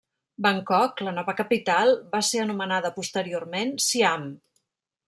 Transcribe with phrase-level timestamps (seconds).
[0.45, 4.29] Bangkok, la nova capital, va ser anomenada posteriorment Siam.